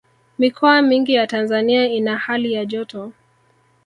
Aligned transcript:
mikoa 0.39 0.81
mingi 0.81 1.13
ya 1.13 1.27
tanzania 1.27 1.85
ina 1.87 2.17
hali 2.17 2.53
ya 2.53 2.65
joto 2.65 3.11